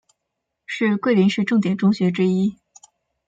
[0.65, 2.55] 是桂林市重点中学之一。